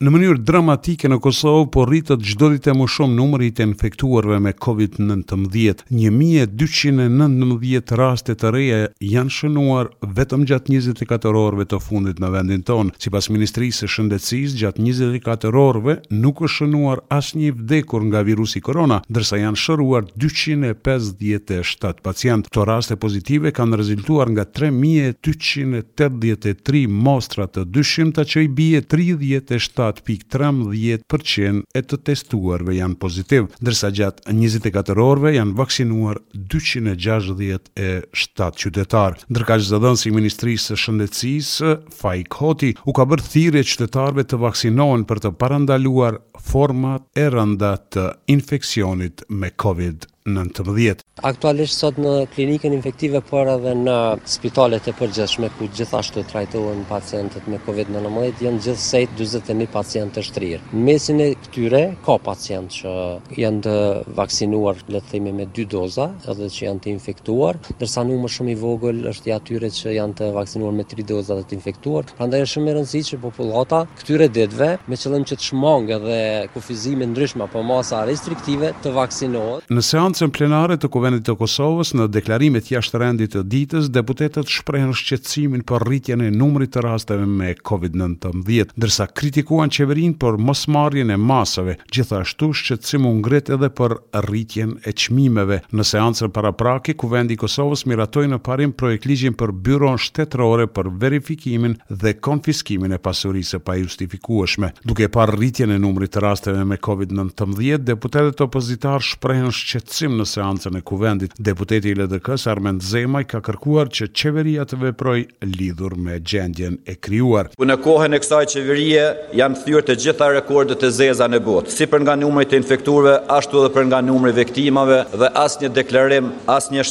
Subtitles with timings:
[0.00, 4.52] Në mënyrë dramatike në Kosovë, po rritët gjdo e më shumë numëri të infektuarve me
[4.56, 5.76] COVID-19.
[5.92, 11.04] 1.219 rastet të reja janë shënuar vetëm gjatë 24
[11.36, 12.94] orëve të fundit në vendin tonë.
[12.96, 18.24] Si pas Ministrisë e Shëndecis, gjatë 24 orëve nuk është shënuar asë një vdekur nga
[18.30, 22.48] virusi korona, dërsa janë shëruar 257 pacientë.
[22.48, 31.62] Këto raste pozitive kanë rezultuar nga 3.283 mostrat të dyshimta që i bie 37 7.13%
[31.74, 39.24] e të testuarve janë pozitiv, ndërsa gjatë 24 orëve janë vaksinuar 267 qytetarë.
[39.30, 45.02] Ndërkaq zëdhënës si Ministrisë së Shëndetësisë, Faik Hoti, u ka bërë thirrje qytetarëve të vaksinohen
[45.10, 46.14] për të parandaluar
[46.50, 48.04] format e rënda të
[48.36, 49.98] infeksionit me Covid.
[50.28, 51.00] 19.
[51.24, 53.92] Aktualisht sot në klinikën infektive, por edhe në
[54.28, 60.60] spitalet e përgjithshme ku gjithashtu trajtohen pacientët me COVID-19, janë gjithsej 41 pacientë të shtrirë.
[60.74, 62.92] Në mesin e këtyre ka pacientë që
[63.40, 63.74] janë të
[64.18, 68.54] vaksinuar le të themi me dy doza, edhe që janë të infektuar, ndërsa numri shumë
[68.54, 72.08] i vogël është i atyre që janë të vaksinuar me tre doza dhe të infektuar.
[72.20, 76.20] Prandaj është shumë e rëndësishme që popullata këtyre ditëve me qëllim që të shmangë dhe
[76.54, 79.66] kufizime ndryshma, po masa restriktive të vaksinohet.
[79.72, 84.90] Nëse seancën plenare të Kuvendit të Kosovës në deklarimet jashtë rendit të ditës, deputetët shprehën
[84.96, 88.40] shqetësimin për rritjen e numrit të rasteve me COVID-19,
[88.80, 91.76] ndërsa kritikuan qeverinë për mosmarrjen e masave.
[91.94, 93.94] Gjithashtu shqetësimi u ngret edhe për
[94.26, 95.60] rritjen e çmimeve.
[95.70, 101.78] Në seancën paraprake, Kuvendi i Kosovës miratoi në parim projektligjin për byron shtetërore për verifikimin
[102.02, 107.84] dhe konfiskimin e pasurisë pa justifikueshme, duke parë rritjen e numrit të rasteve me COVID-19,
[107.92, 111.32] deputetët opozitar shprehën shqetësim takësim në seancën e kuvendit.
[111.38, 116.94] Deputeti i LDK-s Armen Zemaj ka kërkuar që qeveria të veproj lidhur me gjendjen e
[116.94, 117.50] kryuar.
[117.60, 119.04] Në kohën e kësaj qeverie
[119.36, 123.14] janë thyrë të gjitha rekordet e zeza në botë, si për nga numre të infekturve,
[123.34, 126.84] ashtu dhe për nga numre vektimave dhe as një deklarim, as një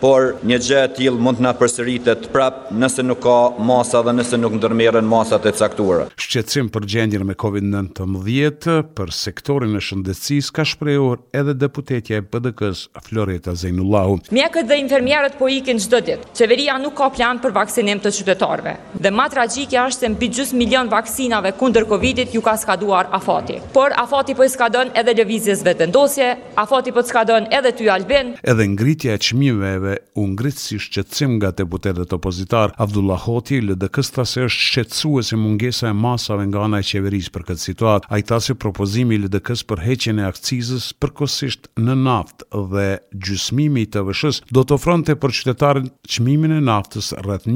[0.00, 4.38] por një gjë e til mund nga përsëritet prap nëse nuk ka masa dhe nëse
[4.40, 6.06] nuk ndërmerren masat e caktura.
[6.20, 12.88] Shqetsim për gjendjen me COVID-19 për sektorin e shëndetësisë ka shprehur edhe deputetja e PDK-s
[13.02, 14.18] Floreta Zejnullahu.
[14.36, 16.28] Mjekët dhe infermierët po ikin çdo ditë.
[16.38, 18.74] Qeveria nuk ka plan për vaksinim të qytetarëve.
[19.02, 23.58] Dhe më tragjike është se mbi gjysmë milion vaksinave kundër Covidit ju ka skaduar afati.
[23.74, 26.28] Por afati po i skadon edhe lëvizjes vetëndosje,
[26.64, 28.34] afati po skadon edhe ty Albin.
[28.52, 34.46] Edhe ngritja e çmimeve u ngrit si shqetësim nga deputetët opozitar Abdullah Hoti LDK-s thasë
[34.46, 38.10] është shqetësuese mungesa e masave nga ana e qeverisë për këtë situatë.
[38.14, 42.88] Ai tha se propozimi i LDK-s për heqjen e akcizës përkohësisht në na naftë dhe
[43.28, 47.48] gjysmimi i TVSH-s do të ofronte për qytetarin çmimin e naftës rreth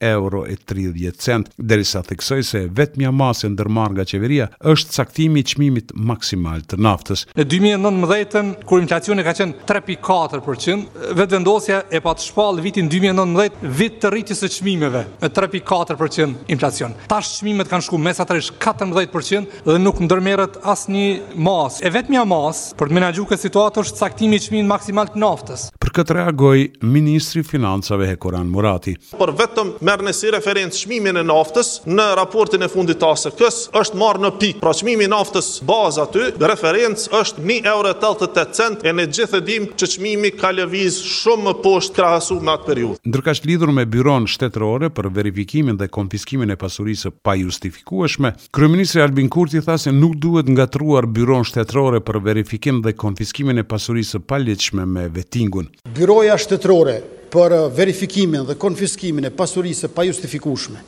[0.00, 5.92] euro e 30 cent, derisa theksoj se vetëmja masë e nga qeveria është caktimi qmimit
[5.96, 7.24] maksimal të naftës.
[7.34, 13.72] Në 2019-ën, kur inflacioni ka qenë 3.4%, vetë vendosja e pa të shpalë vitin 2019,
[13.78, 16.94] vit të rritjës e qmimeve, me 3.4% inflacion.
[17.10, 21.82] Tash qmimet kanë shku mesatërish 14% dhe nuk ndërmerret asë një masë.
[21.88, 25.68] E vetëmja masë, për të menaxhuar këtë situatë, është caktimi çmimit maksimal të naftës.
[25.82, 26.66] Për këtë reagoj,
[26.98, 28.94] Ministri Financave Hekoran Murati.
[29.18, 33.70] Por vetëm merr në si referencë çmimin e naftës në raportin e fundit të ASK-s
[33.78, 34.60] është marr në pikë.
[34.60, 39.68] Pra çmimi i naftës bazë aty, referencë është 1,88 euro e ne gjithë e dim
[39.78, 43.00] që çmimi ka lëviz shumë më poshtë krahasu me atë periudhë.
[43.08, 49.30] Ndërkësh lidhur me byron shtetërore për verifikimin dhe konfiskimin e pasurisë pa justifikueshme, kryeministri Albin
[49.32, 54.40] Kurti tha se nuk duhet ngatruar byron shtetërore për verifikim dhe konfiskimin e pasurisë pa
[54.42, 55.70] lehtëshme me vetingun.
[55.98, 56.98] Byroja shtetërore
[57.32, 60.80] për verifikimin dhe konfiskimin e pasurisë pa justifikushme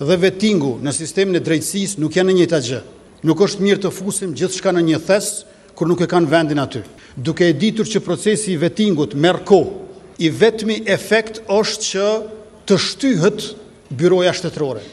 [0.00, 2.80] dhe vetingu në sistemin e drejtsis nuk janë një të gjë.
[3.24, 6.60] Nuk është mirë të fusim gjithë shka në një thesë kur nuk e kanë vendin
[6.60, 6.82] aty.
[7.16, 9.60] Duke e ditur që procesi i vetingut merë ko,
[10.20, 12.06] i vetmi efekt është që
[12.68, 13.40] të shtyhët
[13.98, 14.84] byroja shtetërore.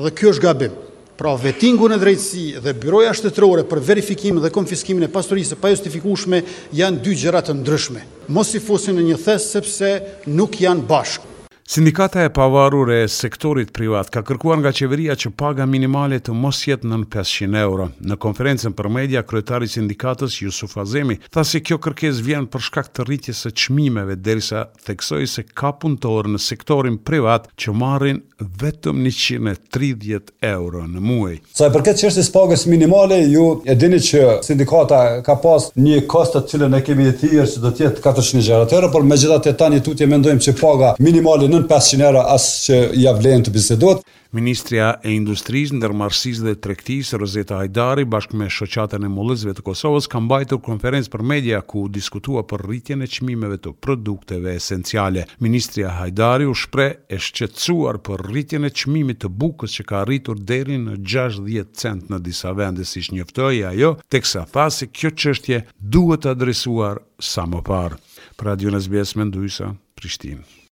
[0.00, 0.76] Dhe kjo është gabim.
[1.20, 6.40] Pra vetingu e drejtësi dhe byroja shtetërore për verifikim dhe konfiskimin e pasurisë pa justifikueshme
[6.78, 8.06] janë dy gjëra të ndryshme.
[8.32, 9.92] Mos i fosin në një thes sepse
[10.38, 11.28] nuk janë bashkë.
[11.70, 16.58] Sindikata e pavarur e sektorit privat ka kërkuar nga qeveria që paga minimale të mos
[16.66, 17.84] jetë nën 500 euro.
[18.10, 22.88] Në konferencën për media, kryetari sindikatës Jusuf Azemi tha se kjo kërkesë vjen për shkak
[22.90, 28.18] të rritjes së çmimeve, derisa theksoi se ka punëtorë në sektorin privat që marrin
[28.62, 31.36] vetëm 130 euro në muaj.
[31.54, 36.02] Sa i përket çështës së pagës minimale, ju e dini që sindikata ka pas një
[36.10, 39.54] kost të cilën e kemi të thirrë se do të jetë 400 euro, por megjithatë
[39.62, 44.02] tani tutje mendojmë që paga minimale pasionera 500 euro as që ja vlen të bisedohet.
[44.30, 50.06] Ministria e Industrisë, Ndërmarrësisë dhe Tregtisë Rozeta Hajdari bashkë me shoqatën e mollëzve të Kosovës
[50.12, 55.24] ka mbajtur konferencë për media ku diskutua për rritjen e çmimeve të produkteve esenciale.
[55.42, 60.38] Ministria Hajdari u shpre e shqetësuar për rritjen e çmimit të bukës që ka arritur
[60.46, 65.64] deri në 60 cent në disa vende siç njoftoi ajo, teksa tha se kjo çështje
[65.82, 67.98] duhet adresuar sa më parë.
[68.38, 70.69] Për Radio SBS Mendojsa, Prishtinë.